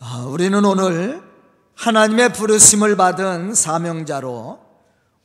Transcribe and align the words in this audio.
아, 0.00 0.24
우리는 0.28 0.64
오늘 0.64 1.20
하나님의 1.74 2.32
부르심을 2.32 2.96
받은 2.96 3.52
사명자로 3.54 4.60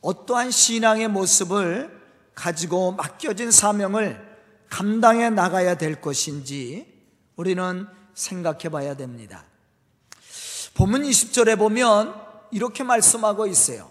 어떠한 0.00 0.50
신앙의 0.50 1.06
모습을 1.08 1.96
가지고 2.34 2.90
맡겨진 2.92 3.52
사명을 3.52 4.20
감당해 4.68 5.30
나가야 5.30 5.76
될 5.76 6.00
것인지 6.00 6.92
우리는 7.36 7.86
생각해 8.14 8.68
봐야 8.68 8.96
됩니다. 8.96 9.44
본문 10.74 11.04
20절에 11.04 11.56
보면 11.56 12.12
이렇게 12.50 12.82
말씀하고 12.82 13.46
있어요. 13.46 13.88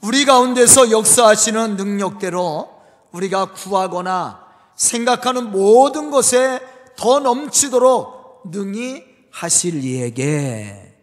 우리 0.00 0.24
가운데서 0.24 0.90
역사하시는 0.90 1.76
능력대로 1.76 2.68
우리가 3.12 3.52
구하거나 3.52 4.44
생각하는 4.74 5.52
모든 5.52 6.10
것에 6.10 6.60
더 6.96 7.20
넘치도록 7.20 8.50
능히 8.50 9.11
하실 9.32 9.82
이에게 9.82 10.94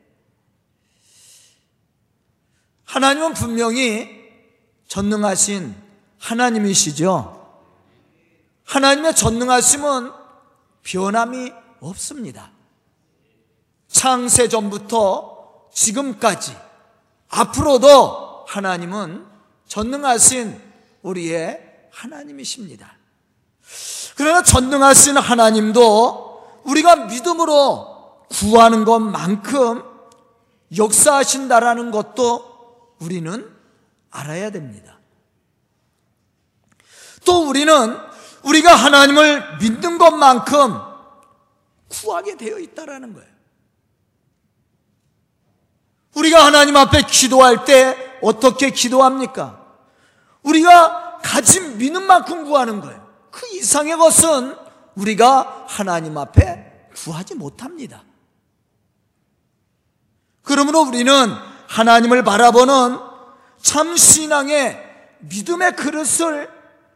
하나님은 2.86 3.34
분명히 3.34 4.08
전능하신 4.88 5.76
하나님이시죠. 6.20 7.36
하나님의 8.64 9.16
전능하심은 9.16 10.12
변함이 10.84 11.52
없습니다. 11.82 12.52
창세 13.88 14.48
전부터 14.48 15.70
지금까지 15.74 16.56
앞으로도 17.30 18.46
하나님은 18.48 19.26
전능하신 19.68 20.62
우리의 21.02 21.62
하나님이십니다. 21.92 22.98
그러나 24.16 24.44
전능하신 24.44 25.18
하나님도 25.18 26.62
우리가 26.66 26.96
믿음으로 27.08 27.89
구하는 28.30 28.86
것만큼 28.86 29.84
역사하신다라는 30.76 31.92
것도 31.92 32.96
우리는 33.00 33.50
알아야 34.12 34.52
됩니다. 34.52 35.00
또 37.26 37.48
우리는 37.48 37.98
우리가 38.44 38.76
하나님을 38.76 39.58
믿는 39.60 39.98
것만큼 39.98 40.80
구하게 41.90 42.38
되어 42.38 42.60
있다라는 42.60 43.14
거예요. 43.14 43.30
우리가 46.16 46.46
하나님 46.46 46.76
앞에 46.76 47.04
기도할 47.04 47.66
때 47.66 48.20
어떻게 48.22 48.72
기도합니까? 48.72 49.66
우리가 50.44 51.20
가진 51.24 51.78
믿는 51.78 52.04
만큼 52.04 52.46
구하는 52.46 52.82
거예요. 52.82 53.08
그 53.32 53.48
이상의 53.56 53.98
것은 53.98 54.56
우리가 54.96 55.66
하나님 55.68 56.18
앞에 56.18 56.90
구하지 56.96 57.36
못합니다. 57.36 58.04
그러므로 60.50 60.82
우리는 60.82 61.36
하나님을 61.68 62.24
바라보는 62.24 62.98
참 63.62 63.96
신앙의 63.96 64.84
믿음의 65.20 65.76
그릇을 65.76 66.50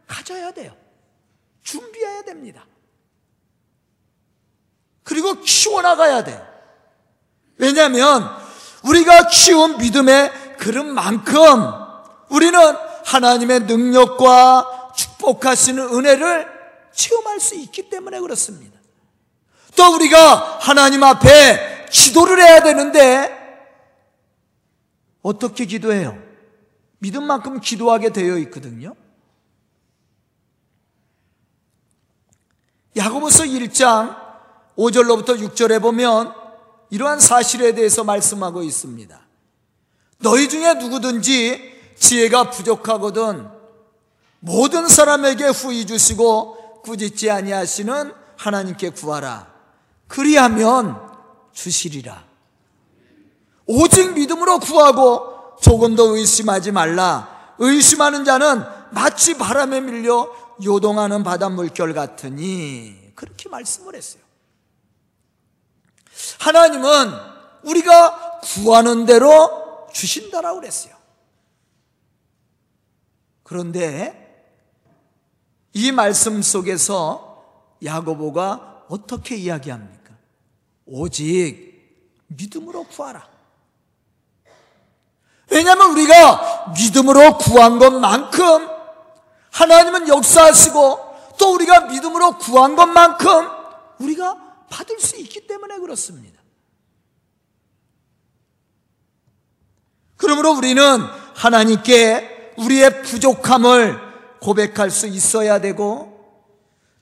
가져야 0.08 0.50
돼요. 0.50 0.74
준비해야 1.62 2.22
됩니다. 2.22 2.66
그리고 5.04 5.40
키워나가야 5.40 6.24
돼요. 6.24 6.44
왜냐하면 7.56 8.28
우리가 8.82 9.28
키운 9.28 9.78
믿음의 9.78 10.56
그릇만큼 10.58 11.62
우리는 12.30 12.58
하나님의 13.04 13.60
능력과 13.60 14.90
축복하시는 14.96 15.80
은혜를 15.94 16.48
체험할 16.92 17.38
수 17.38 17.54
있기 17.54 17.88
때문에 17.88 18.18
그렇습니다. 18.18 18.80
또 19.76 19.94
우리가 19.94 20.58
하나님 20.60 21.04
앞에 21.04 21.86
기도를 21.92 22.40
해야 22.40 22.60
되는데 22.60 23.33
어떻게 25.24 25.64
기도해요? 25.64 26.22
믿음만큼 26.98 27.60
기도하게 27.60 28.10
되어 28.10 28.36
있거든요. 28.40 28.94
야고보서 32.94 33.44
1장 33.44 34.16
5절로부터 34.76 35.40
6절에 35.40 35.80
보면 35.80 36.34
이러한 36.90 37.20
사실에 37.20 37.74
대해서 37.74 38.04
말씀하고 38.04 38.62
있습니다. 38.62 39.18
너희 40.18 40.48
중에 40.48 40.74
누구든지 40.74 41.94
지혜가 41.96 42.50
부족하거든 42.50 43.48
모든 44.40 44.86
사람에게 44.86 45.46
후히 45.46 45.86
주시고 45.86 46.82
꾸짖지 46.82 47.30
아니하시는 47.30 48.12
하나님께 48.36 48.90
구하라. 48.90 49.50
그리하면 50.06 51.00
주시리라. 51.52 52.33
오직 53.66 54.12
믿음으로 54.12 54.58
구하고 54.58 55.56
조금 55.60 55.96
더 55.96 56.16
의심하지 56.16 56.72
말라. 56.72 57.54
의심하는 57.58 58.24
자는 58.24 58.62
마치 58.90 59.36
바람에 59.36 59.80
밀려 59.80 60.30
요동하는 60.64 61.22
바닷물결 61.22 61.94
같으니 61.94 63.12
그렇게 63.14 63.48
말씀을 63.48 63.94
했어요. 63.94 64.22
하나님은 66.38 67.12
우리가 67.64 68.40
구하는 68.40 69.06
대로 69.06 69.86
주신다라고 69.92 70.60
그랬어요. 70.60 70.94
그런데 73.42 74.20
이 75.72 75.92
말씀 75.92 76.40
속에서 76.40 77.76
야고보가 77.84 78.86
어떻게 78.88 79.36
이야기합니까? 79.36 80.14
오직 80.86 81.74
믿음으로 82.28 82.84
구하라. 82.84 83.33
왜냐하면 85.54 85.92
우리가 85.92 86.72
믿음으로 86.76 87.38
구한 87.38 87.78
것만큼 87.78 88.68
하나님은 89.52 90.08
역사하시고 90.08 91.14
또 91.38 91.54
우리가 91.54 91.82
믿음으로 91.82 92.38
구한 92.38 92.74
것만큼 92.74 93.48
우리가 94.00 94.36
받을 94.68 94.98
수 94.98 95.16
있기 95.16 95.46
때문에 95.46 95.78
그렇습니다. 95.78 96.42
그러므로 100.16 100.54
우리는 100.54 100.82
하나님께 101.34 102.54
우리의 102.58 103.02
부족함을 103.02 104.00
고백할 104.40 104.90
수 104.90 105.06
있어야 105.06 105.60
되고 105.60 106.12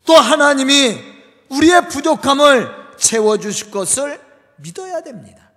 또 0.05 0.15
하나님이 0.15 1.01
우리의 1.49 1.89
부족함을 1.89 2.69
채워주실 2.99 3.71
것을 3.71 4.21
믿어야 4.57 5.03
됩니다. 5.03 5.53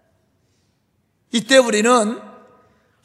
이때 1.31 1.57
우리는 1.57 2.34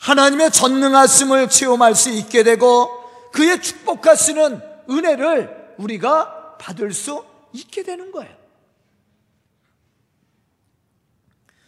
하나님의 0.01 0.51
전능하심을 0.51 1.51
체험할 1.51 1.95
수 1.95 2.11
있게 2.11 2.43
되고 2.43 2.91
그의 3.33 3.63
축복하시는 3.63 4.61
은혜를 4.89 5.75
우리가 5.77 6.57
받을 6.59 6.93
수 6.93 7.25
있게 7.53 7.83
되는 7.83 8.11
거예요. 8.11 8.35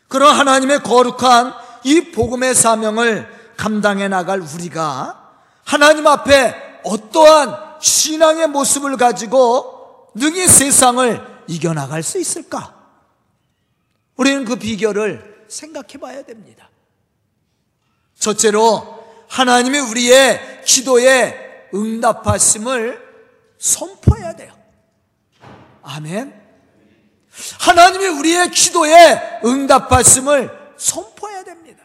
그런 0.09 0.34
하나님의 0.34 0.82
거룩한 0.82 1.54
이 1.84 2.12
복음의 2.12 2.54
사명을 2.54 3.28
감당해 3.56 4.09
나갈 4.09 4.41
우리가 4.41 5.31
하나님 5.64 6.06
앞에 6.06 6.81
어떠한 6.84 7.81
신앙의 7.81 8.49
모습을 8.49 8.97
가지고 8.97 10.10
능히 10.14 10.47
세상을 10.49 11.44
이겨나갈 11.49 12.03
수 12.03 12.19
있을까? 12.19 12.75
우리는 14.16 14.44
그 14.44 14.56
비결을 14.56 15.47
생각해 15.49 15.99
봐야 16.00 16.22
됩니다. 16.22 16.69
첫째로 18.22 19.05
하나님이 19.28 19.81
우리의 19.81 20.62
기도에 20.65 21.69
응답하심을 21.75 23.03
선포해야 23.59 24.37
돼요. 24.37 24.53
아멘. 25.83 26.41
하나님이 27.59 28.06
우리의 28.06 28.50
기도에 28.50 29.41
응답하심을 29.44 30.75
선포해야 30.76 31.43
됩니다. 31.43 31.82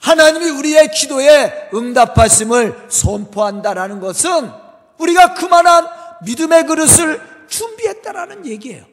하나님이 0.00 0.50
우리의 0.50 0.92
기도에 0.92 1.70
응답하심을 1.74 2.86
선포한다라는 2.88 3.98
것은 3.98 4.52
우리가 4.98 5.34
그만한 5.34 5.88
믿음의 6.22 6.66
그릇을 6.66 7.20
준비했다라는 7.48 8.46
얘기예요. 8.46 8.86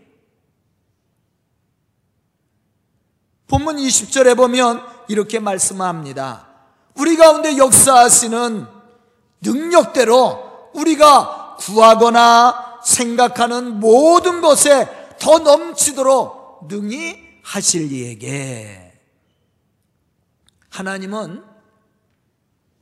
본문 3.48 3.78
20절에 3.78 4.36
보면 4.36 4.84
이렇게 5.07 5.40
말씀합니다. 5.40 6.44
우리 6.95 7.18
가운데 7.18 7.57
역사하시는 7.57 8.68
능력대로 9.42 10.69
우리가 10.74 11.56
구하거나 11.59 12.80
생각하는 12.83 13.80
모든 13.80 14.42
것에 14.42 15.18
더 15.19 15.39
넘치도록 15.39 16.68
능히 16.68 17.18
하실 17.44 17.92
이에게 17.92 19.00
하나님은 20.69 21.44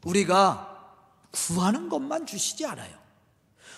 우리가 0.05 0.69
구하는 1.31 1.89
것만 1.89 2.25
주시지 2.25 2.65
않아요. 2.65 2.93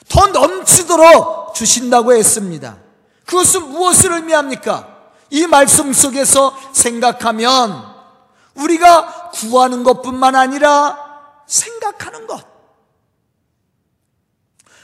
더 0.08 0.28
넘치도록 0.28 1.54
주신다고 1.56 2.14
했습니다. 2.14 2.78
그것은 3.26 3.70
무엇을 3.70 4.14
의미합니까? 4.14 4.96
이 5.30 5.48
말씀 5.48 5.92
속에서 5.92 6.58
생각하면 6.74 7.96
우리가 8.56 9.25
구하는 9.36 9.84
것뿐만 9.84 10.36
아니라 10.36 10.98
생각하는 11.46 12.28
것. 12.28 12.44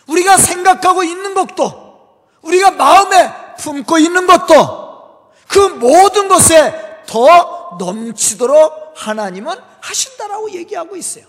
우리가 0.08 0.38
생각하고 0.38 1.04
있는 1.04 1.34
것도, 1.34 2.28
우리가 2.42 2.72
마음에 2.72 3.56
품고 3.58 3.98
있는 4.00 4.28
것도, 4.28 5.32
그 5.48 5.60
모든 5.60 6.28
것에 6.28 7.04
더 7.08 7.78
넘치도록 7.80 8.94
하나님은 8.96 9.56
하신다라고 9.80 10.52
얘기하고 10.52 10.96
있어요. 10.96 11.26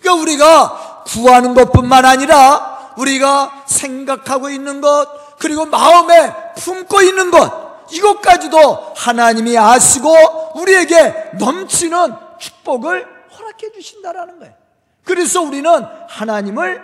그러니까 0.00 0.22
우리가 0.22 1.04
구하는 1.06 1.54
것뿐만 1.54 2.04
아니라 2.04 2.92
우리가 2.96 3.64
생각하고 3.66 4.50
있는 4.50 4.80
것, 4.80 5.38
그리고 5.38 5.66
마음에 5.66 6.32
품고 6.54 7.02
있는 7.02 7.30
것, 7.30 7.68
이것까지도 7.90 8.94
하나님이 8.96 9.56
아시고 9.56 10.47
우리에게 10.60 11.32
넘치는 11.38 12.14
축복을 12.38 13.06
허락해 13.30 13.72
주신다라는 13.72 14.38
거예요. 14.38 14.54
그래서 15.04 15.40
우리는 15.42 15.70
하나님을 16.08 16.82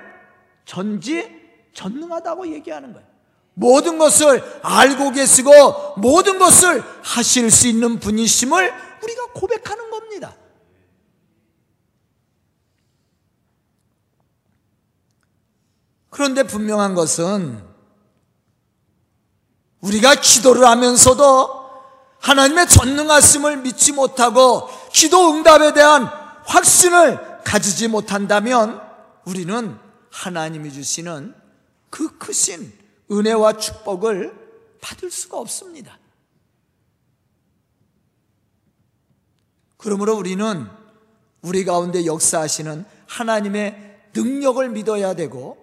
전지 0.65 1.43
전능하다고 1.75 2.49
얘기하는 2.55 2.93
거예요. 2.93 3.07
모든 3.55 3.99
것을 3.99 4.43
알고 4.63 5.13
계시고 5.13 5.95
모든 5.97 6.39
것을 6.39 6.83
하실 7.03 7.51
수 7.51 7.69
있는 7.69 8.01
분이심을 8.01 8.73
우리가 9.03 9.27
고백하는 9.35 9.91
겁니다. 9.91 10.35
그런데 16.11 16.45
분명한 16.45 16.95
것은 16.95 17.63
우리가 19.81 20.15
기도를 20.15 20.65
하면서도 20.65 21.64
하나님의 22.25 22.67
전능하심을 22.69 23.59
믿지 23.59 23.93
못하고 23.93 24.67
기도 24.91 25.31
응답에 25.31 25.75
대한 25.75 26.09
확신을 26.47 27.43
가지지 27.45 27.87
못한다면 27.89 28.81
우리는 29.27 29.79
하나님이 30.11 30.73
주시는 30.73 31.35
그 31.91 32.17
크신 32.17 32.73
은혜와 33.11 33.59
축복을 33.59 34.35
받을 34.81 35.11
수가 35.11 35.37
없습니다. 35.37 35.99
그러므로 39.77 40.17
우리는 40.17 40.67
우리 41.43 41.67
가운데 41.67 42.07
역사하시는 42.07 42.87
하나님의 43.07 44.01
능력을 44.15 44.67
믿어야 44.71 45.13
되고 45.13 45.59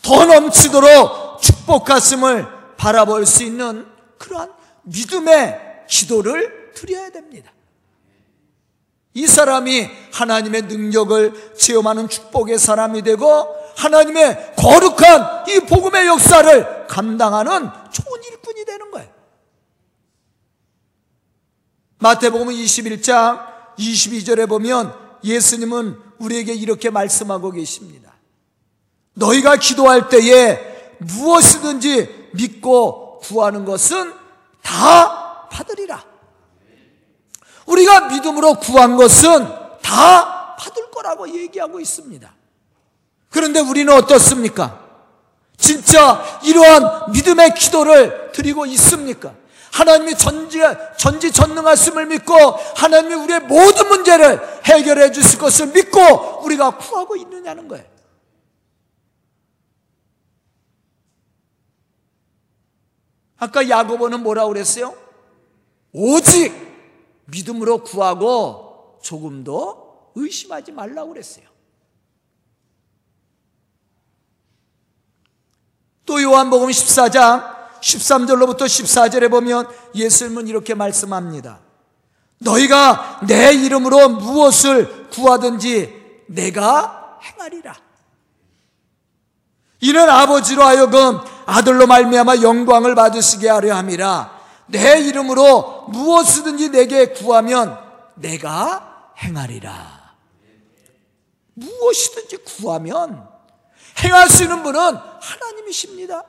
더 0.00 0.24
넘치도록 0.24 1.42
축복하심을 1.42 2.76
바라볼 2.78 3.26
수 3.26 3.42
있는 3.42 3.86
그러한 4.16 4.54
믿음의 4.84 5.71
기도를 5.92 6.72
드려야 6.74 7.10
됩니다. 7.10 7.52
이 9.12 9.26
사람이 9.26 9.90
하나님의 10.10 10.62
능력을 10.62 11.54
체험하는 11.54 12.08
축복의 12.08 12.58
사람이 12.58 13.02
되고 13.02 13.26
하나님의 13.76 14.54
거룩한 14.56 15.48
이 15.48 15.60
복음의 15.60 16.06
역사를 16.06 16.86
감당하는 16.86 17.68
좋은 17.92 18.22
일꾼이 18.24 18.64
되는 18.64 18.90
거예요. 18.90 19.10
마태복음 21.98 22.48
21장 22.48 23.76
22절에 23.76 24.48
보면 24.48 24.94
예수님은 25.22 25.98
우리에게 26.18 26.54
이렇게 26.54 26.88
말씀하고 26.88 27.50
계십니다. 27.50 28.14
너희가 29.12 29.56
기도할 29.56 30.08
때에 30.08 30.96
무엇이든지 30.98 32.30
믿고 32.32 33.18
구하는 33.18 33.66
것은 33.66 34.14
다 34.62 35.21
받으리라. 35.52 36.04
우리가 37.66 38.08
믿음으로 38.08 38.54
구한 38.54 38.96
것은 38.96 39.46
다 39.82 40.56
받을 40.56 40.90
거라고 40.90 41.28
얘기하고 41.28 41.78
있습니다. 41.78 42.34
그런데 43.30 43.60
우리는 43.60 43.92
어떻습니까? 43.92 44.80
진짜 45.56 46.40
이러한 46.42 47.12
믿음의 47.12 47.54
기도를 47.54 48.32
드리고 48.32 48.66
있습니까? 48.66 49.34
하나님이 49.72 50.16
전지, 50.16 50.60
전지 50.98 51.32
전능하심을 51.32 52.06
믿고 52.06 52.34
하나님이 52.76 53.14
우리의 53.14 53.40
모든 53.40 53.88
문제를 53.88 54.40
해결해 54.64 55.12
주실 55.12 55.38
것을 55.38 55.68
믿고 55.68 56.44
우리가 56.44 56.76
구하고 56.76 57.16
있느냐는 57.16 57.68
거예요. 57.68 57.84
아까 63.38 63.68
야고보는 63.68 64.22
뭐라고 64.22 64.50
그랬어요? 64.50 64.94
오직 65.92 66.52
믿음으로 67.26 67.84
구하고 67.84 68.98
조금도 69.02 70.12
의심하지 70.14 70.72
말라고 70.72 71.10
그랬어요. 71.10 71.46
또 76.04 76.22
요한복음 76.22 76.68
14장 76.68 77.62
13절로부터 77.80 78.62
14절에 78.62 79.30
보면 79.30 79.68
예수님은 79.94 80.48
이렇게 80.48 80.74
말씀합니다. 80.74 81.60
너희가 82.38 83.20
내 83.26 83.52
이름으로 83.52 84.08
무엇을 84.10 85.08
구하든지 85.10 86.24
내가 86.28 87.18
행하리라. 87.22 87.74
이는 89.80 90.08
아버지로 90.08 90.62
하여금 90.62 91.18
아들로 91.46 91.86
말미암아 91.86 92.36
영광을 92.42 92.94
받으시게 92.94 93.48
하려 93.48 93.74
함이라 93.76 94.31
내 94.72 95.00
이름으로 95.00 95.88
무엇이든지 95.88 96.70
내게 96.70 97.12
구하면 97.12 97.78
내가 98.14 99.12
행하리라. 99.18 100.16
무엇이든지 101.52 102.38
구하면 102.38 103.28
행하시는 104.02 104.62
분은 104.62 104.80
하나님이십니다. 105.20 106.24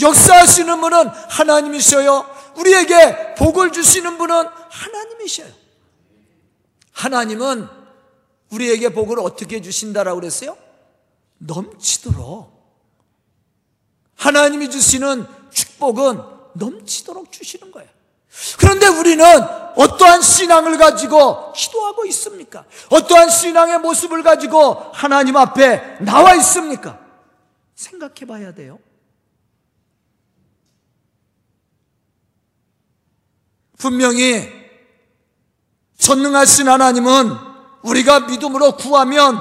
역사하시는 0.00 0.80
분은 0.80 1.08
하나님이셔요. 1.08 2.26
우리에게 2.56 3.34
복을 3.34 3.72
주시는 3.72 4.16
분은 4.16 4.34
하나님이셔요. 4.70 5.52
하나님은 6.92 7.68
우리에게 8.52 8.88
복을 8.88 9.20
어떻게 9.20 9.60
주신다라고 9.60 10.20
그랬어요? 10.20 10.56
넘치도록. 11.38 12.56
하나님이 14.14 14.70
주시는 14.70 15.35
축복은 15.56 16.22
넘치도록 16.52 17.32
주시는 17.32 17.72
거예요. 17.72 17.88
그런데 18.58 18.86
우리는 18.86 19.24
어떠한 19.76 20.20
신앙을 20.20 20.76
가지고 20.76 21.52
기도하고 21.52 22.04
있습니까? 22.06 22.66
어떠한 22.90 23.30
신앙의 23.30 23.78
모습을 23.78 24.22
가지고 24.22 24.74
하나님 24.92 25.36
앞에 25.36 25.96
나와 26.00 26.34
있습니까? 26.34 26.98
생각해 27.74 28.26
봐야 28.26 28.52
돼요. 28.52 28.78
분명히 33.78 34.50
전능하신 35.98 36.68
하나님은 36.68 37.34
우리가 37.82 38.20
믿음으로 38.20 38.76
구하면 38.76 39.38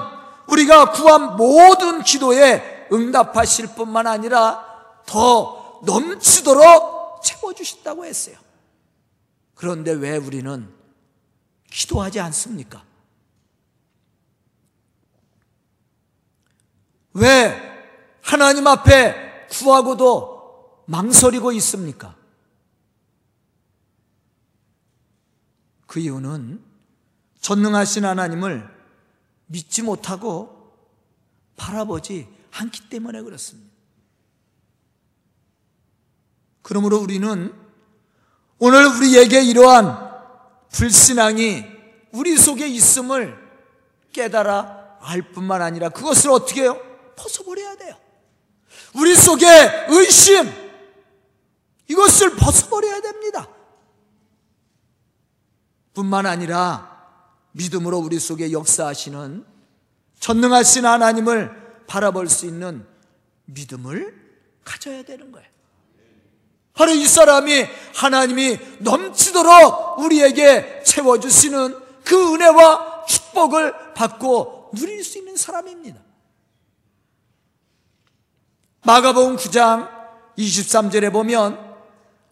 우리가 0.47 0.91
구한 0.91 1.35
모든 1.35 2.03
기도에 2.03 2.87
응답하실 2.91 3.75
뿐만 3.75 4.07
아니라 4.07 4.63
더 5.05 5.64
넘치도록 5.85 7.21
채워주신다고 7.23 8.05
했어요. 8.05 8.37
그런데 9.53 9.91
왜 9.91 10.17
우리는 10.17 10.73
기도하지 11.71 12.19
않습니까? 12.19 12.83
왜 17.13 17.55
하나님 18.21 18.67
앞에 18.67 19.47
구하고도 19.49 20.83
망설이고 20.87 21.51
있습니까? 21.53 22.15
그 25.87 25.99
이유는 25.99 26.63
전능하신 27.39 28.05
하나님을 28.05 28.69
믿지 29.45 29.81
못하고 29.81 30.73
바라보지 31.55 32.27
않기 32.51 32.89
때문에 32.89 33.21
그렇습니다. 33.21 33.74
그러므로 36.65 36.97
우리는 36.97 37.53
오늘 38.57 38.87
우리에게 38.87 39.43
이러한 39.43 40.11
불신앙이 40.71 41.63
우리 42.11 42.35
속에 42.39 42.67
있음을 42.67 43.37
깨달아 44.11 44.97
알 44.99 45.21
뿐만 45.21 45.61
아니라 45.61 45.89
그것을 45.89 46.31
어떻게 46.31 46.63
해요? 46.63 46.81
벗어버려야 47.17 47.75
돼요. 47.75 47.95
우리 48.95 49.15
속에 49.15 49.45
의심, 49.89 50.51
이것을 51.87 52.35
벗어버려야 52.35 52.99
됩니다. 52.99 53.47
뿐만 55.93 56.25
아니라 56.25 57.21
믿음으로 57.51 57.99
우리 57.99 58.17
속에 58.17 58.51
역사하시는 58.51 59.45
전능하신 60.19 60.87
하나님을 60.87 61.85
바라볼 61.85 62.27
수 62.27 62.47
있는 62.47 62.87
믿음을 63.45 64.15
가져야 64.63 65.03
되는 65.03 65.31
거예요. 65.31 65.54
바로 66.75 66.91
이 66.91 67.07
사람이 67.07 67.65
하나님이 67.95 68.59
넘치도록 68.79 69.99
우리에게 69.99 70.83
채워주시는 70.85 71.79
그 72.03 72.33
은혜와 72.33 73.05
축복을 73.07 73.93
받고 73.93 74.71
누릴 74.75 75.03
수 75.03 75.17
있는 75.17 75.37
사람입니다. 75.37 76.01
마가복음 78.83 79.37
9장 79.37 79.89
23절에 80.37 81.11
보면 81.11 81.57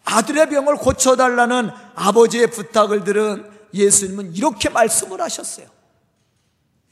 아들의 0.04 0.50
병을 0.50 0.76
고쳐달라는 0.76 1.70
아버지의 1.94 2.50
부탁을 2.50 3.02
들은 3.04 3.50
예수님은 3.72 4.34
이렇게 4.34 4.68
말씀을 4.68 5.20
하셨어요. 5.22 5.66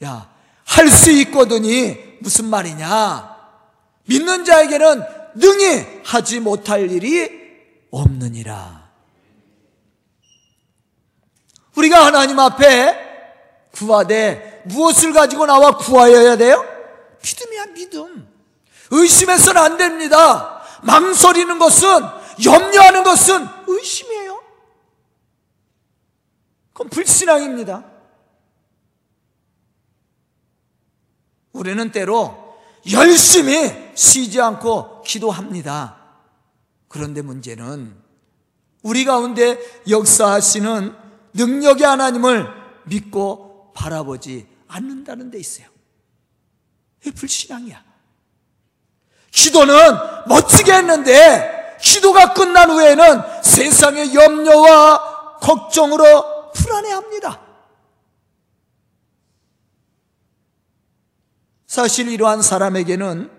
야, 0.03 0.33
할 0.65 0.89
수 0.89 1.11
있거든이 1.11 2.17
무슨 2.19 2.45
말이냐? 2.45 3.31
믿는 4.05 4.43
자에게는 4.43 5.03
능히 5.35 6.01
하지 6.03 6.39
못할 6.39 6.89
일이 6.91 7.42
없느니라. 7.93 8.91
우리가 11.75 12.05
하나님 12.05 12.39
앞에 12.39 13.11
구하되 13.71 14.63
무엇을 14.65 15.13
가지고 15.13 15.45
나와 15.45 15.77
구하여야 15.77 16.35
돼요? 16.37 16.63
믿음이야, 17.23 17.65
믿음. 17.67 18.27
의심해서는 18.91 19.61
안 19.61 19.77
됩니다. 19.77 20.61
망설이는 20.83 21.57
것은, 21.59 21.87
염려하는 22.43 23.03
것은 23.03 23.47
의심이에요. 23.67 24.43
그건 26.73 26.89
불신앙입니다. 26.89 27.85
우리는 31.53 31.91
때로 31.91 32.57
열심히 32.91 33.91
쉬지 33.95 34.41
않고 34.41 35.03
기도합니다. 35.03 36.02
그런데 36.93 37.23
문제는 37.23 37.91
우리 38.83 39.03
가운데 39.03 39.57
역사하시는 39.89 40.95
능력의 41.33 41.87
하나님을 41.87 42.47
믿고 42.85 43.73
바라보지 43.73 44.47
않는다는 44.67 45.31
데 45.31 45.39
있어요. 45.39 45.65
이 47.03 47.09
불신앙이야. 47.09 47.83
기도는 49.31 49.75
멋지게 50.27 50.71
했는데 50.71 51.77
기도가 51.81 52.35
끝난 52.35 52.69
후에는 52.69 53.41
세상의 53.43 54.13
염려와 54.13 55.39
걱정으로 55.39 56.51
불안해합니다. 56.51 57.41
사실 61.65 62.07
이러한 62.09 62.43
사람에게는 62.43 63.31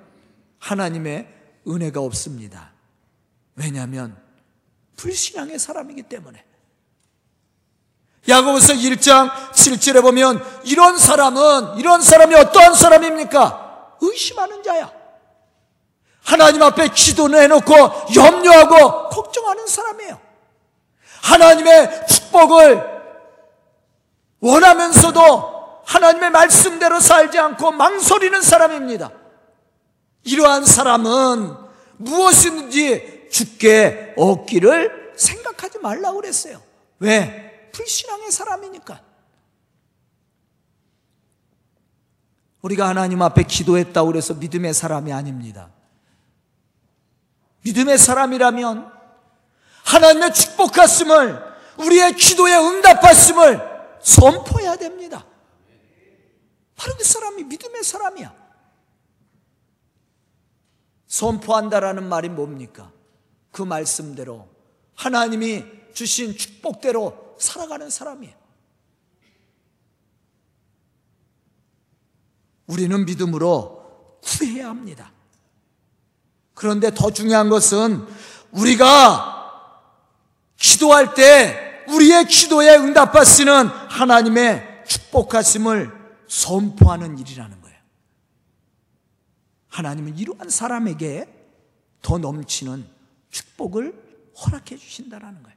하나님의 0.59 1.33
은혜가 1.69 2.01
없습니다. 2.01 2.74
왜냐하면 3.57 4.17
불신앙의 4.97 5.59
사람이기 5.59 6.05
때문에. 6.05 6.45
야고보서 8.29 8.73
1장 8.73 9.31
7절에 9.53 10.01
보면 10.03 10.43
이런 10.65 10.97
사람은 10.99 11.77
이런 11.77 12.01
사람이 12.01 12.35
어떠한 12.35 12.75
사람입니까? 12.75 13.97
의심하는 14.01 14.63
자야. 14.63 14.91
하나님 16.23 16.63
앞에 16.63 16.89
기도는 16.89 17.43
해놓고 17.43 17.73
염려하고 18.17 19.11
걱정하는 19.11 19.67
사람이에요. 19.67 20.19
하나님의 21.23 22.07
축복을 22.09 22.95
원하면서도 24.41 25.83
하나님의 25.85 26.31
말씀대로 26.31 27.01
살지 27.01 27.39
않고 27.39 27.73
망설이는 27.73 28.41
사람입니다. 28.41 29.11
이러한 30.25 30.65
사람은 30.65 31.57
무엇이든지 31.99 33.14
죽게 33.35 34.15
얻기를 34.17 35.15
생각하지 35.17 35.81
말라고 35.81 36.21
그랬어요. 36.21 36.63
왜? 37.01 37.69
불신앙의 37.73 38.31
사람이니까. 38.31 39.03
우리가 42.63 42.89
하나님 42.89 43.21
앞에 43.23 43.43
기도했다고 43.43 44.07
그래서 44.07 44.35
믿음의 44.35 44.73
사람이 44.73 45.13
아닙니다. 45.13 45.73
믿음의 47.63 47.99
사람이라면 47.99 48.93
하나님의 49.85 50.33
축복하심을 50.33 51.43
우리의 51.79 52.15
기도에 52.15 52.57
응답하심을 52.57 53.61
선포해야 54.01 54.77
됩니다. 54.77 55.27
바로 56.77 56.97
그 56.97 57.03
사람이 57.03 57.43
믿음의 57.45 57.83
사람이야. 57.83 58.33
선포한다라는 61.09 62.09
말이 62.09 62.29
뭡니까? 62.29 62.94
그 63.55 63.63
말씀대로 63.63 64.49
하나님이 64.97 65.65
주신 65.95 66.37
축복대로 66.37 67.37
살아가는 67.39 67.89
사람이에요. 67.89 68.35
우리는 72.67 73.05
믿음으로 73.07 74.19
구해야 74.25 74.69
합니다. 74.69 75.13
그런데 76.55 76.93
더 76.93 77.13
중요한 77.13 77.49
것은 77.49 78.05
우리가 78.51 79.71
기도할 80.57 81.15
때 81.15 81.85
우리의 81.89 82.27
기도에 82.27 82.75
응답하시는 82.75 83.67
하나님의 83.69 84.83
축복하심을 84.89 85.93
선포하는 86.27 87.19
일이라는 87.21 87.61
거예요. 87.61 87.79
하나님은 89.69 90.19
이러한 90.19 90.51
사람에게 90.51 91.29
더 92.03 92.19
넘치는 92.19 92.94
축복을 93.35 93.93
허락해 94.39 94.77
주신다라는 94.77 95.43
거예요. 95.43 95.57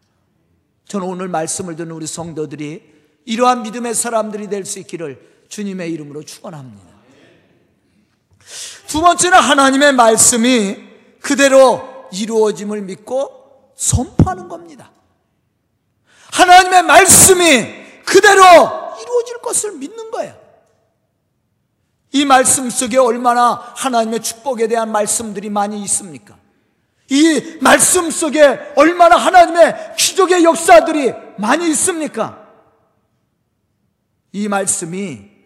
저는 0.88 1.07
오늘 1.07 1.27
말씀을 1.27 1.75
듣는 1.75 1.91
우리 1.91 2.07
성도들이 2.07 2.96
이러한 3.25 3.62
믿음의 3.63 3.93
사람들이 3.93 4.50
될 4.50 4.65
수 4.65 4.79
있기를 4.79 5.46
주님의 5.50 5.91
이름으로 5.91 6.24
축원합니다. 6.24 6.98
두 8.88 9.01
번째는 9.01 9.38
하나님의 9.38 9.93
말씀이 9.93 10.77
그대로 11.22 12.07
이루어짐을 12.12 12.81
믿고 12.81 13.74
선포하는 13.75 14.48
겁니다. 14.48 14.91
하나님의 16.31 16.84
말씀이 16.84 17.43
그대로 18.05 18.43
이루어질 19.01 19.38
것을 19.41 19.74
믿는 19.74 20.10
거예요. 20.12 20.36
이 22.13 22.25
말씀 22.25 22.69
속에 22.69 22.98
얼마나 22.98 23.53
하나님의 23.75 24.24
축복에 24.24 24.67
대한 24.67 24.91
말씀들이 24.91 25.50
많이 25.50 25.84
있습니까? 25.84 26.38
이 27.09 27.57
말씀 27.61 28.11
속에 28.11 28.73
얼마나 28.75 29.15
하나님의 29.15 29.95
기적의 29.97 30.43
역사들이 30.43 31.13
많이 31.37 31.69
있습니까? 31.69 32.45
이 34.33 34.47
말씀이 34.47 35.37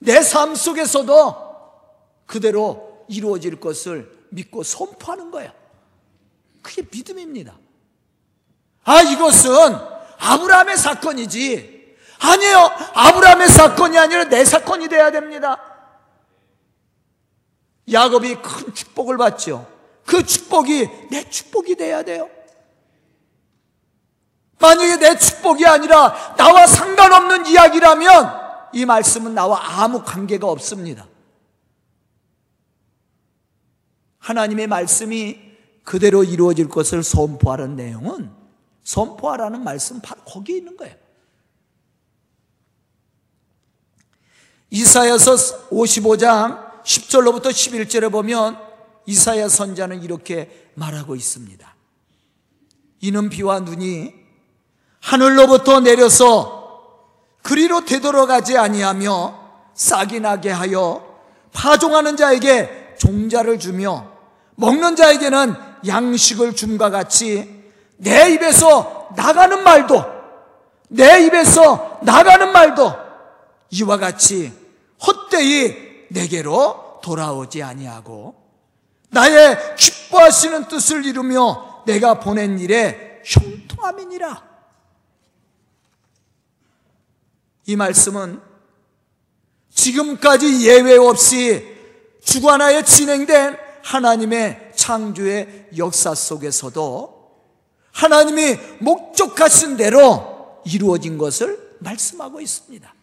내 0.00 0.20
삶 0.20 0.54
속에서도 0.56 1.52
그대로 2.26 3.04
이루어질 3.08 3.60
것을 3.60 4.10
믿고 4.30 4.62
선포하는 4.62 5.30
거야. 5.30 5.52
그게 6.62 6.82
믿음입니다. 6.90 7.54
아, 8.84 9.00
이것은 9.02 9.52
아브라함의 10.18 10.76
사건이지. 10.76 11.96
아니에요. 12.18 12.58
아브라함의 12.94 13.48
사건이 13.48 13.98
아니라 13.98 14.24
내 14.24 14.44
사건이 14.44 14.88
돼야 14.88 15.10
됩니다. 15.10 15.60
야곱이 17.90 18.36
큰 18.36 18.74
축복을 18.74 19.16
받죠. 19.16 19.71
그 20.04 20.24
축복이 20.24 21.08
내 21.10 21.28
축복이 21.28 21.76
돼야 21.76 22.02
돼요. 22.02 22.28
만약에 24.58 24.96
내 24.96 25.18
축복이 25.18 25.66
아니라 25.66 26.34
나와 26.36 26.66
상관없는 26.66 27.46
이야기라면 27.46 28.42
이 28.74 28.84
말씀은 28.84 29.34
나와 29.34 29.82
아무 29.82 30.02
관계가 30.04 30.46
없습니다. 30.46 31.08
하나님의 34.18 34.68
말씀이 34.68 35.38
그대로 35.82 36.22
이루어질 36.22 36.68
것을 36.68 37.02
선포하는 37.02 37.74
내용은 37.74 38.30
선포하라는 38.84 39.64
말씀 39.64 40.00
바로 40.00 40.20
거기에 40.22 40.58
있는 40.58 40.76
거예요. 40.76 40.94
이사야서 44.70 45.68
55장 45.70 46.82
10절로부터 46.82 47.46
11절에 47.46 48.10
보면 48.10 48.71
이사야 49.06 49.48
선자는 49.48 50.02
이렇게 50.02 50.70
말하고 50.74 51.16
있습니다. 51.16 51.74
이는 53.00 53.28
비와 53.28 53.60
눈이 53.60 54.14
하늘로부터 55.00 55.80
내려서 55.80 56.62
그리로 57.42 57.84
되돌아가지 57.84 58.56
아니하며 58.56 59.40
싹이 59.74 60.20
나게 60.20 60.50
하여 60.50 61.20
파종하는 61.52 62.16
자에게 62.16 62.94
종자를 62.98 63.58
주며 63.58 64.12
먹는 64.54 64.96
자에게는 64.96 65.54
양식을 65.86 66.54
줌과 66.54 66.90
같이 66.90 67.62
내 67.96 68.32
입에서 68.32 69.08
나가는 69.16 69.62
말도 69.62 70.04
내 70.88 71.24
입에서 71.26 71.98
나가는 72.02 72.52
말도 72.52 72.94
이와 73.70 73.96
같이 73.96 74.52
헛되이 75.04 76.06
내게로 76.10 77.00
돌아오지 77.02 77.62
아니하고 77.62 78.41
나의 79.12 79.76
기뻐하시는 79.76 80.68
뜻을 80.68 81.04
이루며 81.04 81.84
내가 81.86 82.18
보낸 82.18 82.58
일에 82.58 83.20
형통함이니라. 83.24 84.52
이 87.66 87.76
말씀은 87.76 88.40
지금까지 89.70 90.66
예외 90.66 90.96
없이 90.96 91.76
주관하에 92.24 92.84
진행된 92.84 93.58
하나님의 93.82 94.72
창조의 94.74 95.68
역사 95.76 96.14
속에서도 96.14 97.12
하나님이 97.92 98.56
목적하신 98.80 99.76
대로 99.76 100.62
이루어진 100.64 101.18
것을 101.18 101.76
말씀하고 101.80 102.40
있습니다. 102.40 102.94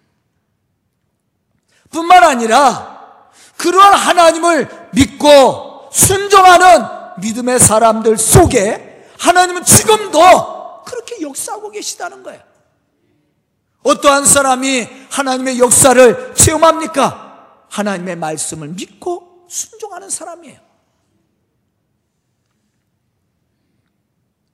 뿐만 1.92 2.24
아니라 2.24 3.30
그러한 3.58 3.94
하나님을 3.94 4.90
믿고 4.94 5.79
순종하는 5.92 6.86
믿음의 7.22 7.60
사람들 7.60 8.18
속에 8.18 9.08
하나님은 9.18 9.64
지금도 9.66 10.84
그렇게 10.86 11.22
역사하고 11.22 11.72
계시다는 11.72 12.24
거예요. 12.24 12.42
어떠한 13.84 14.26
사람이 14.26 14.88
하나님의 15.10 15.60
역사를 15.60 16.34
체험합니까? 16.36 17.66
하나님의 17.70 18.16
말씀을 18.16 18.70
믿고 18.70 19.46
순종하는 19.50 20.10
사람이에요. 20.10 20.60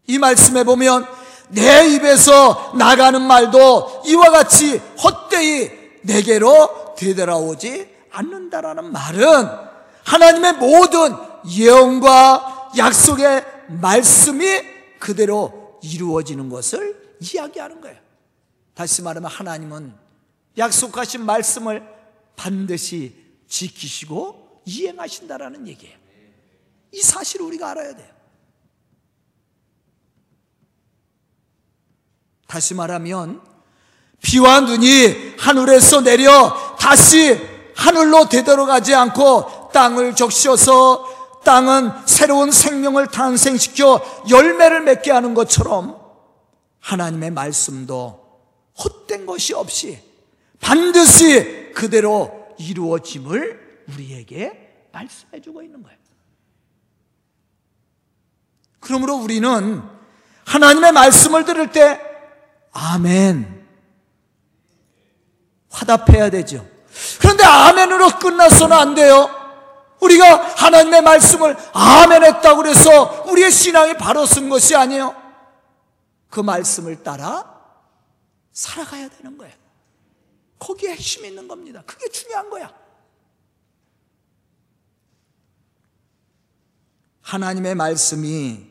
이 0.07 0.19
말씀에 0.19 0.63
보면 0.63 1.07
내 1.49 1.87
입에서 1.89 2.73
나가는 2.75 3.21
말도 3.21 4.03
이와 4.05 4.29
같이 4.31 4.77
헛되이 4.77 5.71
내게로 6.03 6.95
되돌아오지 6.97 7.95
않는다라는 8.11 8.91
말은 8.91 9.74
하나님의 10.05 10.53
모든 10.53 11.15
예언과 11.47 12.71
약속의 12.77 13.45
말씀이 13.67 14.45
그대로 14.99 15.79
이루어지는 15.83 16.49
것을 16.49 17.17
이야기하는 17.19 17.81
거예요. 17.81 17.97
다시 18.73 19.01
말하면 19.01 19.29
하나님은 19.29 19.93
약속하신 20.57 21.25
말씀을 21.25 21.83
반드시 22.35 23.15
지키시고 23.47 24.61
이행하신다라는 24.65 25.67
얘기예요. 25.67 25.97
이 26.91 27.01
사실을 27.01 27.45
우리가 27.47 27.71
알아야 27.71 27.95
돼요. 27.95 28.15
다시 32.47 32.73
말하면 32.73 33.41
비와 34.21 34.61
눈이 34.61 35.35
하늘에서 35.37 36.01
내려 36.01 36.75
다시 36.79 37.39
하늘로 37.75 38.29
되돌아가지 38.29 38.95
않고 38.95 39.54
땅을 39.75 40.15
적셔서 40.15 41.41
땅은 41.43 42.07
새로운 42.07 42.49
생명을 42.49 43.07
탄생시켜 43.07 44.23
열매를 44.29 44.81
맺게 44.83 45.11
하는 45.11 45.33
것처럼 45.33 45.99
하나님의 46.79 47.31
말씀도 47.31 48.25
헛된 48.81 49.25
것이 49.25 49.53
없이 49.53 50.01
반드시 50.61 51.73
그대로 51.75 52.47
이루어짐을 52.57 53.83
우리에게 53.89 54.87
말씀해 54.93 55.41
주고 55.41 55.61
있는 55.61 55.83
거예요. 55.83 55.97
그러므로 58.79 59.15
우리는 59.15 59.83
하나님의 60.45 60.93
말씀을 60.93 61.43
들을 61.43 61.71
때 61.71 61.99
아멘 62.71 63.65
화답해야 65.69 66.29
되죠. 66.29 66.65
그런데 67.19 67.43
아멘으로 67.43 68.19
끝나서는 68.19 68.77
안 68.77 68.95
돼요. 68.95 69.44
우리가 70.05 70.55
하나님의 70.55 71.01
말씀을 71.01 71.57
아멘 71.73 72.23
했다고 72.23 72.57
그래서 72.61 73.23
우리의 73.29 73.51
신앙이 73.51 73.95
바로 73.95 74.25
쓴 74.25 74.49
것이 74.49 74.75
아니에요. 74.75 75.15
그 76.29 76.39
말씀을 76.39 77.03
따라 77.03 77.55
살아가야 78.51 79.09
되는 79.09 79.37
거예요. 79.37 79.53
거기에 80.59 80.91
핵심이 80.91 81.27
있는 81.27 81.47
겁니다. 81.47 81.83
그게 81.85 82.09
중요한 82.09 82.49
거야. 82.49 82.73
하나님의 87.21 87.75
말씀이 87.75 88.67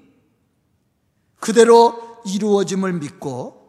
그대로 1.41 2.23
이루어짐을 2.25 2.95
믿고 2.95 3.65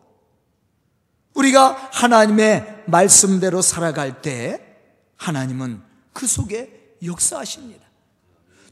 우리가 1.34 1.90
하나님의 1.92 2.84
말씀대로 2.88 3.62
살아갈 3.62 4.22
때 4.22 4.78
하나님은 5.18 5.84
그 6.14 6.28
속에 6.28 6.75
역사하십니다. 7.06 7.86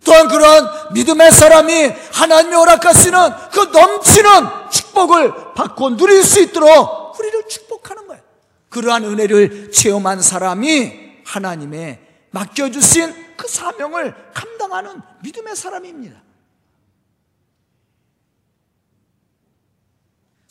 또한 0.03 0.27
그런 0.27 0.69
믿음의 0.93 1.31
사람이 1.31 1.93
하나님의 2.11 2.57
허락하시는 2.57 3.19
그 3.51 3.59
넘치는 3.77 4.29
축복을 4.71 5.53
받고 5.53 5.95
누릴 5.97 6.23
수 6.23 6.41
있도록 6.41 7.17
우리를 7.17 7.47
축복하는 7.47 8.07
거예요. 8.07 8.21
그러한 8.69 9.05
은혜를 9.05 9.71
체험한 9.71 10.21
사람이 10.21 11.21
하나님의 11.25 11.99
맡겨주신 12.31 13.35
그 13.37 13.47
사명을 13.47 14.15
감당하는 14.33 15.01
믿음의 15.21 15.55
사람입니다. 15.55 16.22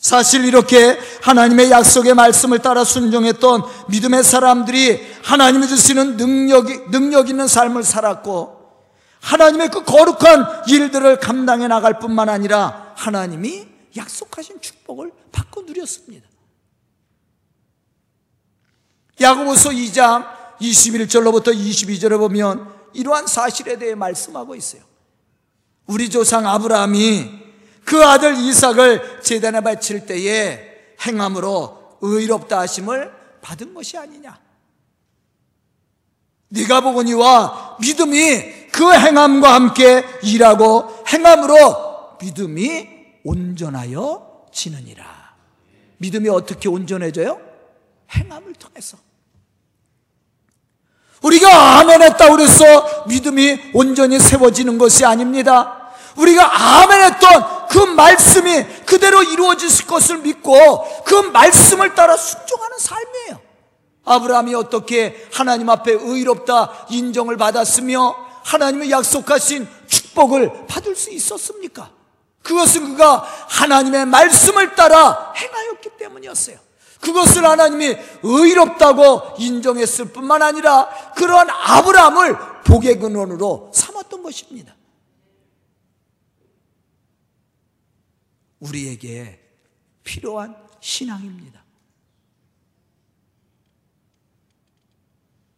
사실 0.03 0.43
이렇게 0.43 0.99
하나님의 1.21 1.71
약속의 1.71 2.13
말씀을 2.13 2.59
따라 2.59 2.83
순종했던 2.83 3.63
믿음의 3.87 4.21
사람들이 4.21 5.01
하나님이 5.23 5.65
주시는 5.65 6.17
능력이, 6.17 6.91
능력 6.91 7.29
있는 7.29 7.47
삶을 7.47 7.85
살았고 7.85 8.83
하나님의 9.21 9.69
그 9.71 9.85
거룩한 9.85 10.67
일들을 10.67 11.21
감당해 11.21 11.69
나갈 11.69 11.99
뿐만 11.99 12.27
아니라 12.27 12.91
하나님이 12.97 13.65
약속하신 13.95 14.59
축복을 14.59 15.13
받고 15.31 15.61
누렸습니다. 15.61 16.27
야고보서 19.21 19.69
2장 19.69 20.27
21절로부터 20.59 21.55
22절에 21.57 22.17
보면 22.17 22.73
이러한 22.91 23.25
사실에 23.27 23.79
대해 23.79 23.95
말씀하고 23.95 24.53
있어요. 24.53 24.81
우리 25.85 26.09
조상 26.09 26.45
아브라함이 26.45 27.42
그 27.85 28.03
아들 28.03 28.35
이삭을 28.37 29.21
제단에 29.21 29.61
바칠 29.61 30.05
때에 30.05 30.73
행함으로 31.05 31.97
의롭다 32.01 32.59
하심을 32.59 33.11
받은 33.41 33.73
것이 33.73 33.97
아니냐. 33.97 34.39
네가 36.49 36.81
보거니와 36.81 37.77
믿음이 37.81 38.67
그 38.71 38.93
행함과 38.93 39.53
함께 39.53 40.03
일하고 40.23 41.03
행함으로 41.07 42.17
믿음이 42.21 42.89
온전하여 43.23 44.45
지느니라. 44.51 45.33
믿음이 45.97 46.29
어떻게 46.29 46.69
온전해져요? 46.69 47.39
행함을 48.11 48.53
통해서. 48.53 48.97
우리가 51.21 51.79
아멘 51.79 52.01
했다 52.01 52.29
그래서 52.29 53.05
믿음이 53.07 53.71
온전히 53.73 54.19
세워지는 54.19 54.77
것이 54.77 55.05
아닙니다. 55.05 55.93
우리가 56.17 56.81
아멘 56.81 57.01
했던 57.01 57.62
그 57.73 57.79
말씀이 57.79 58.63
그대로 58.85 59.23
이루어질 59.23 59.87
것을 59.87 60.19
믿고 60.19 61.03
그 61.05 61.15
말씀을 61.15 61.95
따라 61.95 62.15
순종하는 62.15 62.77
삶이에요. 62.77 63.41
아브라함이 64.05 64.53
어떻게 64.53 65.27
하나님 65.33 65.71
앞에 65.71 65.91
의롭다 65.93 66.85
인정을 66.91 67.35
받았으며 67.37 68.15
하나님의 68.43 68.91
약속하신 68.91 69.67
축복을 69.87 70.67
받을 70.67 70.95
수 70.95 71.09
있었습니까? 71.09 71.89
그것은 72.43 72.89
그가 72.89 73.25
하나님의 73.47 74.05
말씀을 74.05 74.75
따라 74.75 75.33
행하였기 75.35 75.97
때문이었어요. 75.97 76.57
그것을 76.99 77.43
하나님이 77.43 77.97
의롭다고 78.21 79.35
인정했을 79.39 80.05
뿐만 80.05 80.43
아니라 80.43 80.89
그러한 81.15 81.49
아브라함을 81.49 82.37
복의 82.65 82.99
근원으로 82.99 83.71
삼았던 83.73 84.21
것입니다. 84.21 84.75
우리에게 88.63 89.39
필요한 90.03 90.55
신앙입니다. 90.79 91.63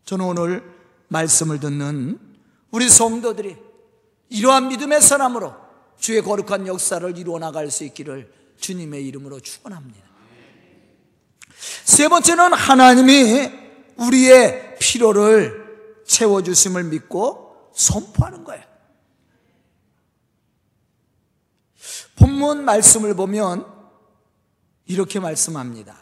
저는 0.05 0.25
오늘 0.25 0.63
말씀을 1.07 1.59
듣는 1.59 2.19
우리 2.71 2.89
성도들이 2.89 3.57
이러한 4.29 4.67
믿음의 4.69 5.01
사람으로 5.01 5.55
주의 5.99 6.21
거룩한 6.21 6.67
역사를 6.67 7.17
이루어 7.17 7.39
나갈 7.39 7.71
수 7.71 7.83
있기를 7.83 8.31
주님의 8.57 9.05
이름으로 9.07 9.39
축원합니다. 9.39 10.05
세 11.83 12.07
번째는 12.07 12.53
하나님이 12.53 13.51
우리의 13.97 14.77
필요를 14.79 16.03
채워 16.05 16.43
주심을 16.43 16.83
믿고 16.85 17.71
선포하는 17.73 18.43
거예요. 18.43 18.74
본문 22.15 22.63
말씀을 22.63 23.15
보면 23.15 23.65
이렇게 24.85 25.19
말씀합니다. 25.19 25.97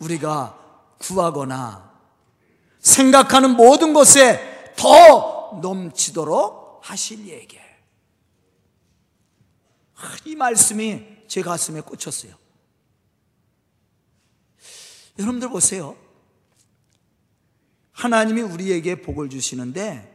우리가 0.00 0.58
구하거나 0.98 1.92
생각하는 2.80 3.56
모든 3.56 3.92
것에 3.92 4.74
더 4.76 5.58
넘치도록 5.62 6.82
얘기. 7.28 7.58
이 10.24 10.36
말씀이 10.36 11.04
제 11.26 11.42
가슴에 11.42 11.80
꽂혔어요. 11.80 12.34
여러분들 15.18 15.48
보세요. 15.48 15.96
하나님이 17.92 18.42
우리에게 18.42 19.02
복을 19.02 19.28
주시는데 19.28 20.14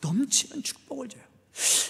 넘치는 0.00 0.62
축복을 0.64 1.08
줘요. 1.08 1.29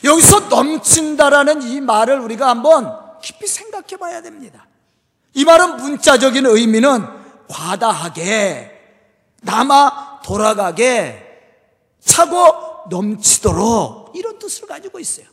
여기서 0.05 0.49
넘친다라는 0.49 1.63
이 1.63 1.81
말을 1.81 2.19
우리가 2.21 2.49
한번 2.49 2.97
깊이 3.21 3.47
생각해 3.47 3.97
봐야 3.99 4.23
됩니다. 4.23 4.67
이 5.35 5.45
말은 5.45 5.77
문자적인 5.77 6.47
의미는 6.47 7.07
과다하게, 7.49 8.71
남아 9.43 10.21
돌아가게, 10.25 11.27
차고 12.01 12.89
넘치도록 12.89 14.13
이런 14.17 14.39
뜻을 14.39 14.67
가지고 14.67 14.99
있어요. 14.99 15.27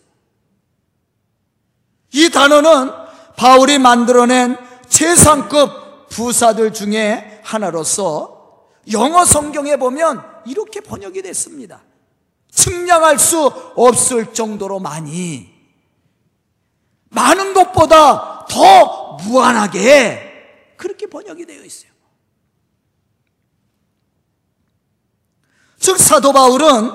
이 2.14 2.30
단어는 2.30 2.92
바울이 3.36 3.80
만들어낸 3.80 4.58
최상급 4.90 6.10
부사들 6.10 6.74
중에 6.74 7.42
하나로서 7.44 8.68
영어 8.92 9.26
성경에 9.26 9.76
보면 9.78 10.24
이렇게 10.46 10.80
번역이 10.80 11.22
됐습니다. 11.22 11.84
측량할 12.58 13.20
수 13.20 13.46
없을 13.76 14.34
정도로 14.34 14.80
많이 14.80 15.48
많은 17.10 17.54
것보다 17.54 18.46
더 18.50 19.14
무한하게 19.24 20.74
그렇게 20.76 21.06
번역이 21.08 21.46
되어 21.46 21.64
있어요. 21.64 21.92
즉 25.80 26.00
사도 26.00 26.34
바울은 26.34 26.92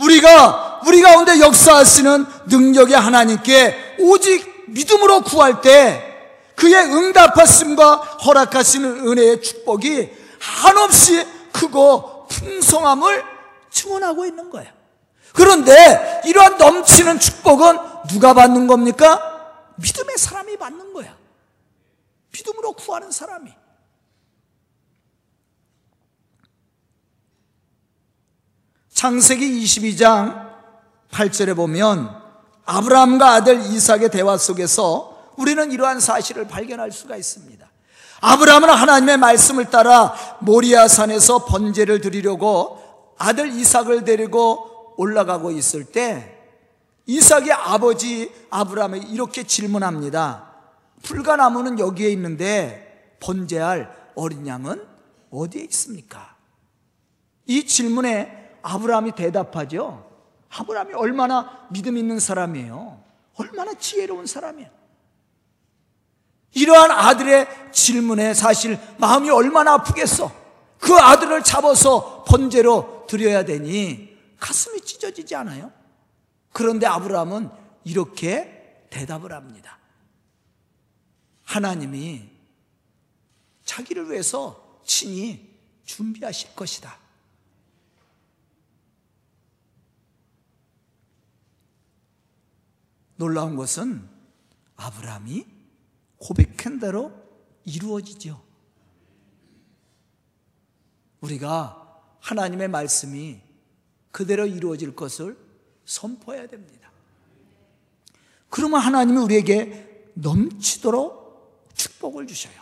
우리가 0.00 0.82
우리 0.86 1.00
가운데 1.00 1.40
역사하시는 1.40 2.26
능력의 2.48 2.96
하나님께 2.96 3.96
오직 4.00 4.64
믿음으로 4.68 5.22
구할 5.22 5.62
때 5.62 6.02
그의 6.54 6.74
응답하심과 6.74 7.94
허락하시는 7.96 9.08
은혜의 9.08 9.40
축복이 9.42 10.10
한없이 10.38 11.26
크고 11.52 12.28
풍성함을 12.28 13.24
증언하고 13.70 14.26
있는 14.26 14.50
거예요. 14.50 14.75
그런데 15.36 16.22
이러한 16.24 16.56
넘치는 16.56 17.20
축복은 17.20 17.76
누가 18.08 18.32
받는 18.32 18.66
겁니까? 18.66 19.74
믿음의 19.76 20.16
사람이 20.16 20.56
받는 20.56 20.94
거야. 20.94 21.14
믿음으로 22.32 22.72
구하는 22.72 23.10
사람이. 23.10 23.52
창세기 28.94 29.62
22장 29.62 30.54
8절에 31.10 31.54
보면 31.54 32.22
아브라함과 32.64 33.32
아들 33.34 33.60
이삭의 33.60 34.10
대화 34.10 34.38
속에서 34.38 35.34
우리는 35.36 35.70
이러한 35.70 36.00
사실을 36.00 36.48
발견할 36.48 36.90
수가 36.90 37.14
있습니다. 37.14 37.68
아브라함은 38.22 38.70
하나님의 38.70 39.18
말씀을 39.18 39.66
따라 39.66 40.14
모리아 40.40 40.88
산에서 40.88 41.44
번제를 41.44 42.00
드리려고 42.00 43.14
아들 43.18 43.52
이삭을 43.52 44.04
데리고 44.04 44.75
올라가고 44.96 45.50
있을 45.50 45.84
때 45.84 46.36
이삭의 47.06 47.52
아버지 47.52 48.32
아브라함이 48.50 49.00
이렇게 49.10 49.44
질문합니다. 49.44 50.52
불가나무는 51.02 51.78
여기에 51.78 52.10
있는데 52.10 53.16
번제할 53.20 54.12
어린 54.14 54.46
양은 54.46 54.82
어디에 55.30 55.62
있습니까? 55.64 56.34
이 57.46 57.64
질문에 57.64 58.58
아브라함이 58.62 59.12
대답하죠. 59.12 60.04
아브라함이 60.50 60.94
얼마나 60.94 61.66
믿음 61.70 61.96
있는 61.96 62.18
사람이에요. 62.18 63.00
얼마나 63.36 63.74
지혜로운 63.74 64.26
사람이에요. 64.26 64.70
이러한 66.54 66.90
아들의 66.90 67.46
질문에 67.70 68.34
사실 68.34 68.78
마음이 68.98 69.30
얼마나 69.30 69.74
아프겠어. 69.74 70.32
그 70.78 70.94
아들을 70.94 71.42
잡아서 71.42 72.24
번제로 72.24 73.04
드려야 73.06 73.44
되니 73.44 74.05
가슴이 74.38 74.80
찢어지지 74.82 75.34
않아요? 75.34 75.72
그런데 76.52 76.86
아브라함은 76.86 77.50
이렇게 77.84 78.86
대답을 78.90 79.32
합니다. 79.32 79.78
하나님이 81.44 82.30
자기를 83.64 84.10
위해서 84.10 84.80
친히 84.84 85.54
준비하실 85.84 86.54
것이다. 86.54 86.98
놀라운 93.16 93.56
것은 93.56 94.08
아브라함이 94.76 95.46
고백한 96.18 96.78
대로 96.80 97.12
이루어지죠. 97.64 98.42
우리가 101.20 101.82
하나님의 102.20 102.68
말씀이 102.68 103.45
그대로 104.16 104.46
이루어질 104.46 104.96
것을 104.96 105.36
선포해야 105.84 106.46
됩니다. 106.46 106.88
그러면 108.48 108.80
하나님이 108.80 109.18
우리에게 109.18 110.10
넘치도록 110.14 111.68
축복을 111.74 112.26
주셔요. 112.26 112.54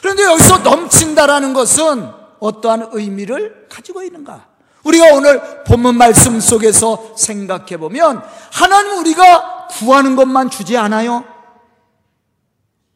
그런데 0.00 0.24
여기서 0.24 0.58
넘친다라는 0.58 1.52
것은 1.52 2.10
어떠한 2.40 2.88
의미를 2.94 3.68
가지고 3.68 4.02
있는가? 4.02 4.48
우리가 4.82 5.14
오늘 5.14 5.62
본문 5.62 5.96
말씀 5.98 6.40
속에서 6.40 7.14
생각해 7.16 7.76
보면 7.76 8.24
하나님 8.50 8.98
우리가 8.98 9.68
구하는 9.68 10.16
것만 10.16 10.50
주지 10.50 10.76
않아요. 10.76 11.24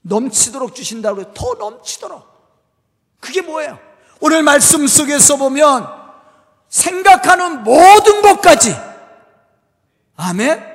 넘치도록 0.02 0.74
주신다고 0.74 1.32
더 1.34 1.54
넘치도록. 1.54 2.26
그게 3.20 3.42
뭐예요? 3.42 3.78
오늘 4.18 4.42
말씀 4.42 4.88
속에서 4.88 5.36
보면 5.36 5.99
생각하는 6.70 7.62
모든 7.64 8.22
것까지 8.22 8.74
아멘. 10.16 10.70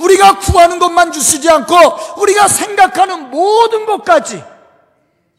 우리가 0.00 0.38
구하는 0.38 0.78
것만 0.78 1.12
주시지 1.12 1.48
않고 1.50 1.74
우리가 2.20 2.48
생각하는 2.48 3.30
모든 3.30 3.86
것까지 3.86 4.42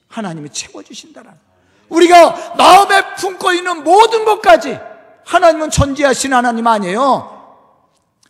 하나님이 0.08 0.50
채워 0.52 0.84
주신다는 0.84 1.32
우리가 1.90 2.56
마음에 2.58 3.16
품고 3.16 3.52
있는 3.54 3.84
모든 3.84 4.26
것까지 4.26 4.80
하나님은 5.26 5.72
전지하신 5.72 6.34
하나님 6.34 6.68
아니에요. 6.68 7.32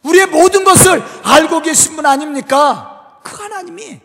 우리의 0.04 0.28
모든 0.28 0.64
것을 0.64 1.04
알고 1.24 1.62
계신 1.62 1.96
분 1.96 2.06
아닙니까? 2.06 3.20
그 3.24 3.36
하나님이 3.36 4.00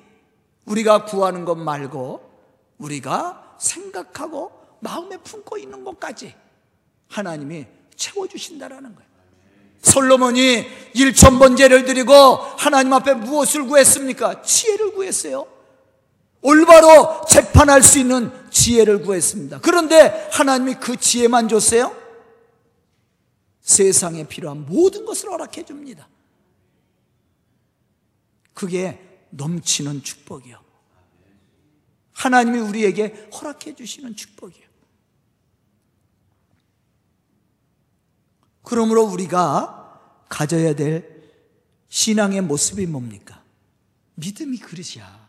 우리가 0.65 1.05
구하는 1.05 1.45
것 1.45 1.57
말고 1.57 2.31
우리가 2.79 3.55
생각하고 3.59 4.53
마음에 4.81 5.17
품고 5.19 5.59
있는 5.59 5.85
것까지 5.85 6.35
하나님이 7.11 7.67
채워주신다라는 7.97 8.95
거예요. 8.95 9.11
솔로몬이 9.83 10.65
일천번 10.95 11.57
제를 11.57 11.85
드리고 11.85 12.13
하나님 12.13 12.93
앞에 12.93 13.15
무엇을 13.15 13.67
구했습니까? 13.67 14.43
지혜를 14.43 14.95
구했어요. 14.95 15.47
올바로 16.43 17.25
재판할 17.29 17.83
수 17.83 17.99
있는 17.99 18.31
지혜를 18.51 19.03
구했습니다. 19.03 19.61
그런데 19.61 20.29
하나님이 20.33 20.75
그 20.75 20.97
지혜만 20.97 21.49
줬어요? 21.49 21.95
세상에 23.61 24.27
필요한 24.27 24.65
모든 24.67 25.05
것을 25.05 25.31
허락해 25.31 25.65
줍니다. 25.65 26.09
그게 28.55 28.99
넘치는 29.31 30.03
축복이요. 30.03 30.61
하나님이 32.13 32.59
우리에게 32.59 33.29
허락해 33.33 33.75
주시는 33.75 34.17
축복이요. 34.17 34.70
그러므로 38.63 39.05
우리가 39.05 40.01
가져야 40.29 40.75
될 40.75 41.21
신앙의 41.89 42.43
모습이 42.43 42.87
뭡니까? 42.87 43.43
믿음이 44.15 44.59
그릇이야. 44.59 45.29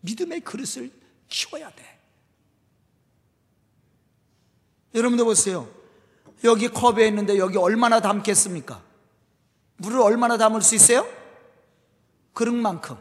믿음의 0.00 0.40
그릇을 0.40 0.90
키워야 1.28 1.70
돼. 1.70 2.00
여러분들 4.94 5.24
보세요. 5.24 5.68
여기 6.44 6.68
컵에 6.68 7.06
있는데 7.08 7.38
여기 7.38 7.56
얼마나 7.56 8.00
담겠습니까? 8.00 8.82
물을 9.76 10.00
얼마나 10.00 10.36
담을 10.36 10.62
수 10.62 10.74
있어요? 10.74 11.06
그릇만큼. 12.32 12.96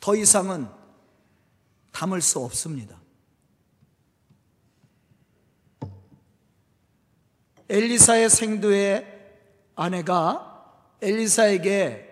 더 0.00 0.14
이상은 0.14 0.68
담을 1.92 2.20
수 2.20 2.38
없습니다. 2.38 2.97
엘리사의 7.68 8.30
생도의 8.30 9.06
아내가 9.74 10.48
엘리사에게 11.00 12.08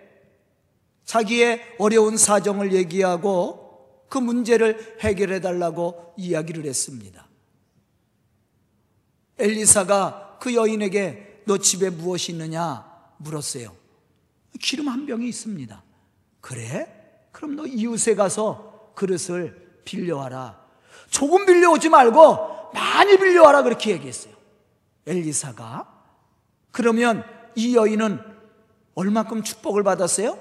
자기의 1.03 1.75
어려운 1.79 2.17
사정을 2.17 2.73
얘기하고 2.73 4.05
그 4.09 4.17
문제를 4.17 4.97
해결해 5.01 5.41
달라고 5.41 6.13
이야기를 6.17 6.65
했습니다. 6.65 7.27
엘리사가 9.39 10.37
그 10.41 10.53
여인에게 10.53 11.43
너 11.45 11.57
집에 11.57 11.89
무엇이 11.89 12.31
있느냐 12.31 12.85
물었어요. 13.17 13.75
기름 14.61 14.89
한 14.89 15.05
병이 15.05 15.27
있습니다. 15.27 15.83
그래? 16.41 16.87
그럼 17.31 17.55
너 17.55 17.65
이웃에 17.65 18.15
가서 18.15 18.91
그릇을 18.95 19.81
빌려와라. 19.85 20.65
조금 21.09 21.45
빌려오지 21.45 21.89
말고 21.89 22.71
많이 22.73 23.17
빌려와라. 23.17 23.63
그렇게 23.63 23.91
얘기했어요. 23.91 24.36
엘리사가. 25.07 25.87
그러면 26.71 27.23
이 27.55 27.75
여인은 27.75 28.21
얼마큼 28.93 29.43
축복을 29.43 29.83
받았어요? 29.83 30.37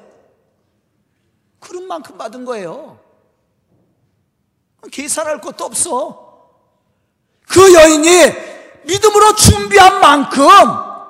그릇만큼 1.61 2.18
받은 2.18 2.44
거예요. 2.44 3.00
계산할 4.90 5.40
것도 5.40 5.64
없어. 5.64 6.26
그 7.48 7.74
여인이 7.74 8.07
믿음으로 8.85 9.35
준비한 9.35 10.00
만큼 10.00 10.46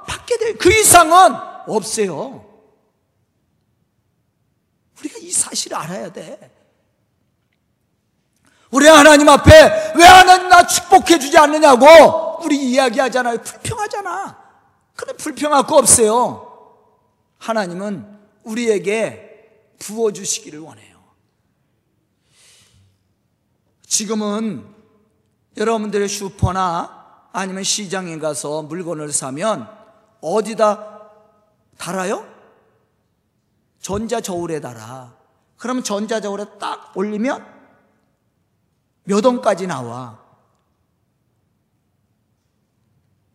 받게 0.07 0.38
돼. 0.38 0.55
그 0.55 0.73
이상은 0.73 1.35
없어요. 1.66 2.45
우리가 4.99 5.19
이 5.21 5.31
사실을 5.31 5.77
알아야 5.77 6.12
돼. 6.12 6.53
우리 8.71 8.87
하나님 8.87 9.29
앞에 9.29 9.92
왜 9.97 10.05
하나님 10.05 10.49
나 10.49 10.66
축복해 10.66 11.19
주지 11.19 11.37
않느냐고 11.38 12.26
우리 12.42 12.70
이야기하잖아요. 12.70 13.38
불평하잖아. 13.42 14.46
근데 14.94 15.12
불평할 15.14 15.66
거 15.66 15.77
없어요. 15.77 16.46
하나님은 17.38 18.18
우리에게 18.44 19.75
부어 19.79 20.12
주시기를 20.12 20.61
원해요. 20.61 20.96
지금은 23.87 24.66
여러분들의 25.57 26.09
슈퍼나 26.09 27.29
아니면 27.33 27.62
시장에 27.62 28.18
가서 28.18 28.62
물건을 28.62 29.12
사면 29.12 29.68
어디다 30.20 31.11
달아요? 31.79 32.27
전자 33.81 34.20
저울에 34.20 34.61
달아. 34.61 35.14
그럼 35.57 35.83
전자 35.83 36.20
저울에 36.20 36.44
딱 36.59 36.96
올리면 36.96 37.46
몇 39.05 39.25
원까지 39.25 39.66
나와. 39.66 40.26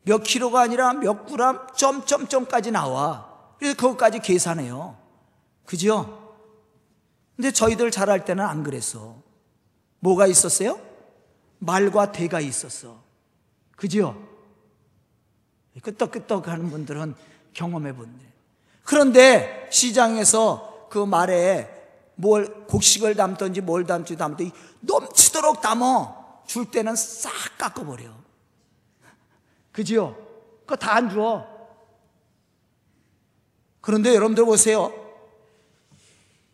몇 0.03 0.23
킬로가 0.23 0.61
아니라 0.61 0.93
몇 0.93 1.25
그램 1.25 1.59
점점점까지 1.75 2.71
나와. 2.71 3.29
그래서 3.59 3.75
그것까지 3.75 4.19
계산해요. 4.19 4.97
그죠? 5.65 6.35
근데 7.35 7.51
저희들 7.51 7.91
잘할 7.91 8.25
때는 8.25 8.43
안 8.43 8.63
그랬어. 8.63 9.15
뭐가 9.99 10.27
있었어요? 10.27 10.79
말과 11.59 12.11
대가 12.11 12.39
있었어. 12.39 13.01
그죠? 13.75 14.27
끄떡끄떡 15.81 16.47
하는 16.47 16.69
분들은 16.69 17.15
경험해 17.53 17.95
본대. 17.95 18.25
그런데 18.83 19.69
시장에서 19.71 20.87
그 20.89 20.97
말에 20.97 21.69
뭘 22.15 22.65
곡식을 22.65 23.15
담든지 23.15 23.61
뭘 23.61 23.85
담든지 23.85 24.17
담든지 24.17 24.51
넘치도록 24.81 25.61
담어 25.61 26.43
줄 26.45 26.69
때는 26.69 26.95
싹 26.95 27.31
깎아버려. 27.57 28.20
그지요? 29.71 30.15
그거 30.62 30.75
다안 30.75 31.10
줘. 31.10 31.45
그런데 33.81 34.13
여러분들 34.13 34.45
보세요. 34.45 34.93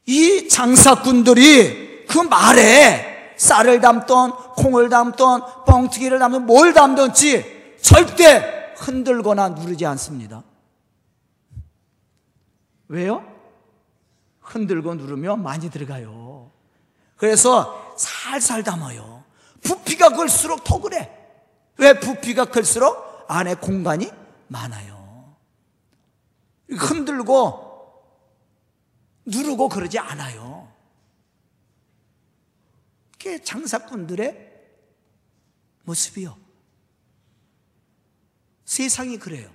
이 0.06 0.48
장사꾼들이 0.48 2.06
그 2.08 2.20
말에 2.20 3.36
쌀을 3.38 3.82
담던 3.82 4.54
콩을 4.56 4.90
담던 4.90 5.66
뻥튀기를 5.66 6.20
담던 6.20 6.46
뭘 6.46 6.74
담든지 6.74 7.76
절대 7.82 8.74
흔들거나 8.78 9.50
누르지 9.50 9.86
않습니다. 9.86 10.44
왜요? 12.88 13.26
흔들고 14.40 14.96
누르면 14.96 15.44
많이 15.44 15.70
들어가요. 15.70 16.52
그래서 17.18 17.94
살살 17.98 18.64
담아요. 18.64 19.24
부피가 19.62 20.10
클수록 20.10 20.64
더 20.64 20.80
그래. 20.80 21.14
왜 21.78 22.00
부피가 22.00 22.46
클수록 22.46 23.07
안에 23.28 23.56
공간이 23.56 24.10
많아요. 24.48 25.36
흔들고 26.70 27.68
누르고 29.26 29.70
그러지 29.70 30.00
않아요. 30.00 30.72
그게 33.12 33.42
장사꾼들의 33.42 34.48
모습이요. 35.84 36.38
세상이 38.66 39.18
그래요. 39.18 39.50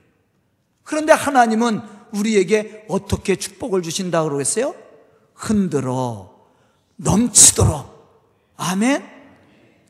그런데 0.82 1.12
하나님은 1.12 1.80
우리에게 2.14 2.86
어떻게 2.88 3.36
축복을 3.36 3.82
주신다고 3.82 4.28
그러겠어요? 4.28 4.74
흔들어 5.34 6.50
넘치도록 6.96 8.52
아멘. 8.56 9.02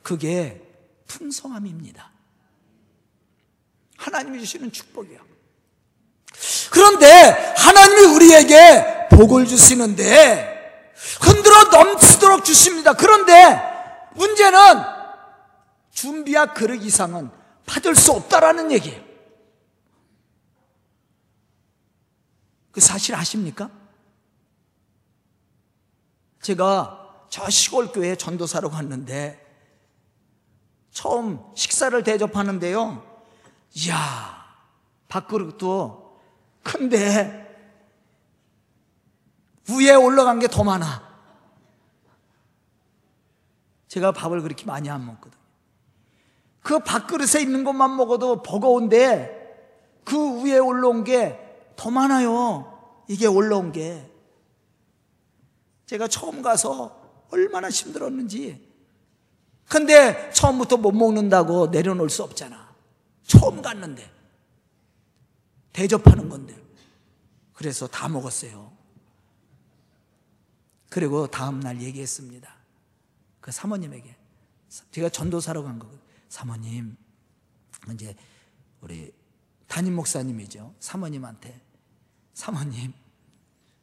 그게 0.02 0.62
풍성함입니다. 1.06 2.12
하나님이 4.02 4.40
주시는 4.40 4.72
축복이요. 4.72 5.20
그런데 6.70 7.06
하나님이 7.56 8.14
우리에게 8.14 9.08
복을 9.10 9.46
주시는데 9.46 10.92
흔들어 11.20 11.64
넘치도록 11.64 12.44
주십니다. 12.44 12.94
그런데 12.94 13.60
문제는 14.14 14.58
준비한 15.92 16.52
그릇 16.52 16.82
이상은 16.82 17.30
받을 17.64 17.94
수 17.94 18.12
없다라는 18.12 18.72
얘기예요. 18.72 19.00
그 22.72 22.80
사실 22.80 23.14
아십니까? 23.14 23.70
제가 26.40 27.26
저 27.28 27.48
시골 27.50 27.92
교회 27.92 28.16
전도사로 28.16 28.70
갔는데 28.70 29.38
처음 30.90 31.40
식사를 31.54 32.02
대접하는데요. 32.02 33.12
이야, 33.74 34.44
밥그릇도 35.08 36.20
큰데 36.62 37.40
위에 39.70 39.94
올라간 39.94 40.38
게 40.38 40.48
더 40.48 40.64
많아. 40.64 41.11
제가 43.88 44.12
밥을 44.12 44.42
그렇게 44.42 44.64
많이 44.64 44.88
안 44.90 45.04
먹거든요. 45.04 45.42
그 46.62 46.78
밥그릇에 46.78 47.42
있는 47.42 47.64
것만 47.64 47.96
먹어도 47.96 48.42
버거운데 48.42 50.00
그 50.04 50.42
위에 50.42 50.58
올라온 50.58 51.04
게 51.04 51.42
더 51.76 51.90
많아요. 51.90 53.04
이게 53.08 53.26
올라온 53.26 53.72
게. 53.72 54.08
제가 55.87 56.06
처음 56.06 56.42
가서 56.42 56.96
얼마나 57.30 57.68
힘들었는지. 57.70 58.70
근데 59.68 60.30
처음부터 60.32 60.76
못 60.76 60.92
먹는다고 60.92 61.68
내려놓을 61.68 62.08
수 62.08 62.22
없잖아. 62.22 62.62
처음 63.24 63.62
갔는데. 63.62 64.11
대접하는 65.72 66.28
건데. 66.28 66.61
그래서 67.52 67.87
다 67.87 68.08
먹었어요. 68.08 68.72
그리고 70.90 71.26
다음 71.26 71.61
날 71.61 71.80
얘기했습니다. 71.80 72.54
그 73.40 73.50
사모님에게. 73.50 74.16
제가 74.90 75.08
전도사로 75.08 75.64
간 75.64 75.78
거거든요. 75.78 76.02
사모님, 76.28 76.96
이제 77.92 78.16
우리 78.80 79.12
담임 79.66 79.94
목사님이죠. 79.96 80.74
사모님한테. 80.80 81.61
사모님, 82.35 82.92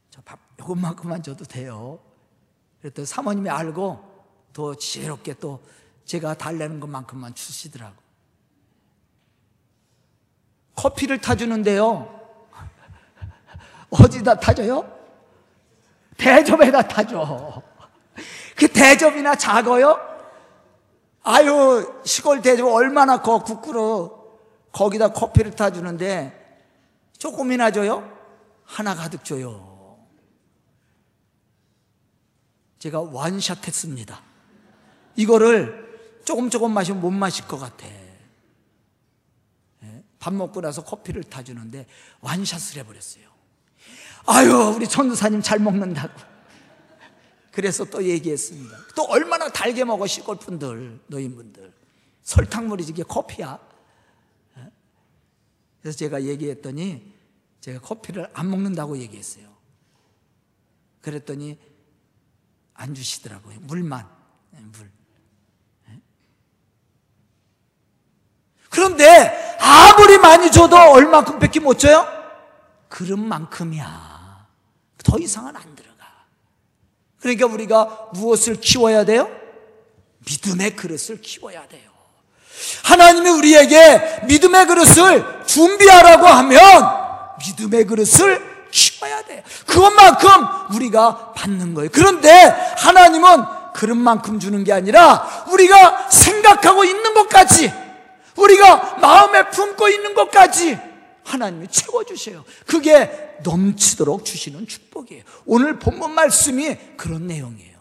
저 0.10 0.21
밥 0.23 0.39
요것만큼만 0.60 1.23
줘도 1.23 1.45
돼요. 1.45 2.04
그랬더니 2.82 3.06
사모님이 3.06 3.49
알고 3.49 4.49
더 4.54 4.75
지혜롭게 4.75 5.36
또 5.36 5.63
제가 6.06 6.36
달래는 6.38 6.80
것만큼만 6.80 7.36
주시더라고. 7.36 7.95
커피를 10.80 11.20
타주는데요. 11.20 12.08
어디다 13.89 14.39
타줘요? 14.39 14.89
대접에다 16.18 16.84
타줘. 16.84 17.62
그 18.56 18.68
대접이나 18.70 19.36
작아요? 19.36 20.00
아유, 21.24 22.02
시골 22.06 22.42
대접 22.42 22.65
얼마나 22.68 23.22
커, 23.22 23.44
국그릇. 23.44 24.18
거기다 24.72 25.10
커피를 25.10 25.52
타주는데 25.52 26.34
조금이나 27.18 27.72
줘요? 27.72 28.10
하나 28.63 28.96
가득 28.96 29.26
줘요. 29.26 29.98
제가 32.78 33.02
완샷 33.02 33.68
했습니다. 33.68 34.22
이거를 35.18 36.22
조금 36.24 36.50
조금 36.50 36.72
마시면 36.72 37.02
못 37.02 37.12
마실 37.12 37.46
것 37.48 37.60
같아. 37.60 37.86
예? 40.19 40.23
밥 40.23 40.34
먹고 40.34 40.62
나서 40.62 40.84
커피를 40.84 41.23
타주는데 41.23 41.86
완샷을 42.21 42.79
해버렸어요. 42.79 43.29
아유, 44.27 44.73
우리 44.75 44.88
전도사님 44.88 45.41
잘 45.41 45.60
먹는다고. 45.60 46.13
그래서 47.51 47.86
또 47.86 48.03
얘기했습니다. 48.03 48.77
또 48.95 49.03
얼마나 49.05 49.49
달게 49.49 49.84
먹어, 49.84 50.05
시골분들, 50.05 50.99
노인분들. 51.08 51.73
설탕물이지, 52.21 52.91
이게 52.91 53.03
커피야. 53.03 53.60
그래서 55.82 55.97
제가 55.97 56.23
얘기했더니 56.23 57.13
제가 57.62 57.79
커피를 57.79 58.29
안 58.34 58.49
먹는다고 58.49 58.97
얘기했어요. 58.97 59.49
그랬더니 61.01 61.58
안 62.73 62.93
주시더라고요. 62.93 63.60
물만. 63.62 64.08
네, 64.51 64.60
물. 64.62 64.91
네. 65.88 66.01
그런데 68.69 69.38
아무리 69.99 70.17
많이 70.17 70.49
줘도 70.49 70.77
얼마큼 70.77 71.39
밖에 71.39 71.59
못 71.59 71.77
줘요? 71.77 72.07
그릇만큼이야. 72.88 74.45
더 75.03 75.17
이상은 75.19 75.53
안 75.53 75.75
들어가. 75.75 76.05
그러니까 77.19 77.45
우리가 77.47 78.07
무엇을 78.13 78.62
키워야 78.62 79.03
돼요? 79.03 79.29
믿음의 80.25 80.77
그릇을 80.77 81.19
키워야 81.19 81.67
돼요. 81.67 81.89
하나님이 82.85 83.29
우리에게 83.29 84.21
믿음의 84.23 84.67
그릇을 84.67 85.43
준비하라고 85.45 86.25
하면 86.27 86.59
믿음의 87.45 87.85
그릇을 87.85 88.69
키워야 88.71 89.23
돼요. 89.23 89.43
그것만큼 89.65 90.29
우리가 90.75 91.33
받는 91.33 91.73
거예요. 91.73 91.89
그런데 91.91 92.31
하나님은 92.77 93.73
그릇만큼 93.73 94.39
주는 94.39 94.63
게 94.63 94.71
아니라 94.71 95.45
우리가 95.51 96.09
생각하고 96.09 96.85
있는 96.85 97.13
것까지 97.13 97.88
우리가 98.39 98.97
마음에 98.97 99.49
품고 99.49 99.89
있는 99.89 100.13
것까지 100.13 100.78
하나님이 101.23 101.67
채워주셔요. 101.67 102.43
그게 102.65 103.38
넘치도록 103.43 104.25
주시는 104.25 104.67
축복이에요. 104.67 105.23
오늘 105.45 105.80
본문 105.80 106.12
말씀이 106.12 106.75
그런 106.97 107.28
내용이에요. 107.28 107.80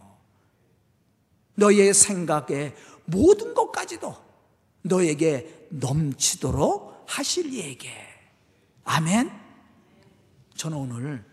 너의 1.55 1.94
생각에 1.94 2.75
모든 3.05 3.55
것까지도 3.55 4.14
너에게 4.83 5.66
넘치도록 5.71 7.05
하실 7.07 7.53
이에게. 7.53 7.90
아멘. 8.85 9.31
저는 10.57 10.77
오늘 10.77 11.25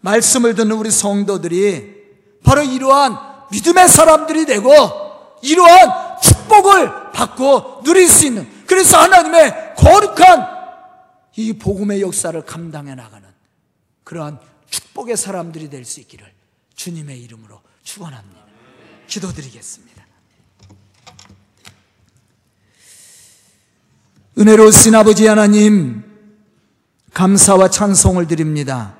말씀을 0.00 0.54
듣는 0.54 0.72
우리 0.72 0.90
성도들이 0.90 1.96
바로 2.44 2.62
이러한 2.62 3.16
믿음의 3.50 3.88
사람들이 3.88 4.46
되고 4.46 4.70
이러한 5.42 6.20
축복을 6.22 7.12
받고 7.12 7.82
누릴 7.84 8.08
수 8.08 8.26
있는 8.26 8.57
그래서 8.78 8.98
하나님의 8.98 9.74
거룩한 9.74 10.46
이 11.34 11.52
복음의 11.54 12.00
역사를 12.00 12.40
감당해 12.42 12.94
나가는 12.94 13.28
그러한 14.04 14.38
축복의 14.70 15.16
사람들이 15.16 15.68
될 15.68 15.84
수 15.84 15.98
있기를 15.98 16.24
주님의 16.76 17.20
이름으로 17.22 17.60
축원합니다. 17.82 18.40
기도드리겠습니다. 19.08 20.06
은혜로우신 24.38 24.94
아버지 24.94 25.26
하나님 25.26 26.04
감사와 27.12 27.70
찬송을 27.70 28.28
드립니다. 28.28 28.94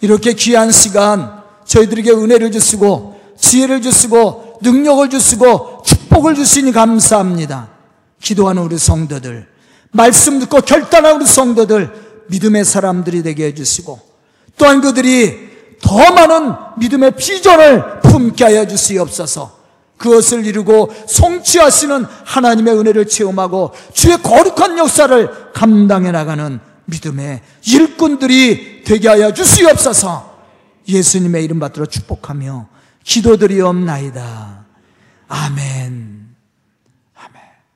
이렇게 0.00 0.32
귀한 0.32 0.70
시간 0.70 1.42
저희들에게 1.66 2.12
은혜를 2.12 2.50
주시고 2.50 3.34
지혜를 3.36 3.82
주시고 3.82 4.60
능력을 4.62 5.10
주시고 5.10 5.82
축복을 5.84 6.34
주시니 6.34 6.72
감사합니다. 6.72 7.75
기도하는 8.26 8.62
우리 8.62 8.76
성도들 8.76 9.46
말씀 9.92 10.40
듣고 10.40 10.60
결단한 10.60 11.16
우리 11.16 11.26
성도들 11.26 11.92
믿음의 12.28 12.64
사람들이 12.64 13.22
되게 13.22 13.46
해주시고 13.46 14.00
또한 14.58 14.80
그들이 14.80 15.46
더 15.80 16.12
많은 16.12 16.52
믿음의 16.78 17.12
비전을 17.12 18.00
품게 18.00 18.44
하여 18.44 18.66
주시옵소서 18.66 19.56
그것을 19.96 20.44
이루고 20.44 20.92
성취하시는 21.06 22.04
하나님의 22.24 22.76
은혜를 22.76 23.06
체험하고 23.06 23.72
주의 23.94 24.20
거룩한 24.20 24.76
역사를 24.76 25.52
감당해 25.52 26.10
나가는 26.10 26.58
믿음의 26.86 27.40
일꾼들이 27.64 28.82
되게 28.84 29.08
하여 29.08 29.32
주시옵소서 29.32 30.36
예수님의 30.88 31.44
이름 31.44 31.60
받들어 31.60 31.86
축복하며 31.86 32.68
기도드리옵나이다. 33.04 34.64
아멘. 35.28 36.15